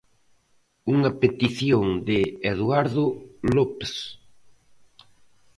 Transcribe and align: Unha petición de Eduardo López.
Unha 0.93 1.11
petición 1.21 1.85
de 2.07 2.19
Eduardo 2.53 3.05
López. 3.55 3.91